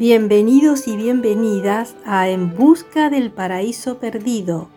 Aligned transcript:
Bienvenidos 0.00 0.88
y 0.88 0.96
bienvenidas 0.96 1.94
a 2.06 2.30
En 2.30 2.56
Busca 2.56 3.10
del 3.10 3.30
Paraíso 3.30 3.98
Perdido. 3.98 4.70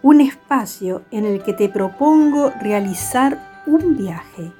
Un 0.00 0.22
espacio 0.22 1.02
en 1.10 1.26
el 1.26 1.42
que 1.42 1.52
te 1.52 1.68
propongo 1.68 2.50
realizar 2.62 3.62
un 3.66 3.98
viaje. 3.98 4.52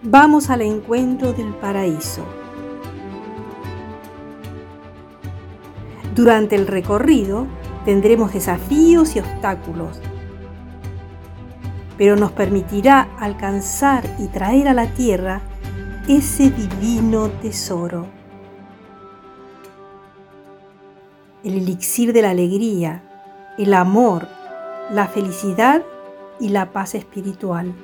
Vamos 0.00 0.48
al 0.48 0.62
encuentro 0.62 1.34
del 1.34 1.52
paraíso. 1.52 2.24
Durante 6.14 6.56
el 6.56 6.66
recorrido 6.66 7.46
tendremos 7.84 8.32
desafíos 8.32 9.14
y 9.16 9.20
obstáculos, 9.20 10.00
pero 11.96 12.16
nos 12.16 12.32
permitirá 12.32 13.08
alcanzar 13.18 14.04
y 14.18 14.28
traer 14.28 14.68
a 14.68 14.74
la 14.74 14.86
tierra 14.86 15.40
ese 16.08 16.50
divino 16.50 17.28
tesoro. 17.28 18.06
El 21.42 21.54
elixir 21.54 22.12
de 22.12 22.22
la 22.22 22.30
alegría, 22.30 23.02
el 23.58 23.74
amor, 23.74 24.26
la 24.90 25.06
felicidad 25.06 25.82
y 26.40 26.48
la 26.48 26.72
paz 26.72 26.94
espiritual. 26.94 27.74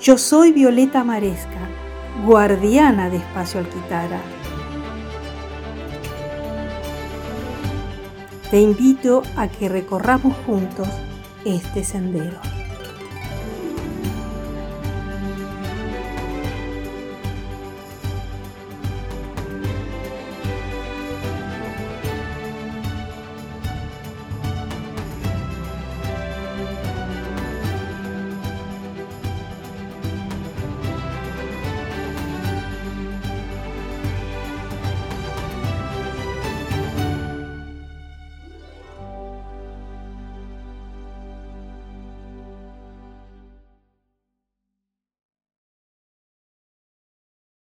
Yo 0.00 0.18
soy 0.18 0.52
Violeta 0.52 1.04
Maresca 1.04 1.73
guardiana 2.24 3.10
de 3.10 3.18
Espacio 3.18 3.60
Alquitara. 3.60 4.20
Te 8.50 8.60
invito 8.60 9.22
a 9.36 9.48
que 9.48 9.68
recorramos 9.68 10.34
juntos 10.46 10.88
este 11.44 11.84
sendero. 11.84 12.53